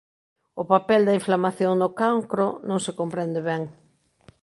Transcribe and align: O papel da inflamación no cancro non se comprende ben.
O 0.61 0.63
papel 0.73 1.01
da 1.07 1.17
inflamación 1.19 1.73
no 1.77 1.89
cancro 2.01 2.47
non 2.69 2.79
se 2.85 2.91
comprende 2.99 3.39
ben. 3.49 3.63